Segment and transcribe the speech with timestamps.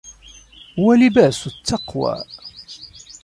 [0.77, 2.23] وَلِبَاسُ التَّقْوَى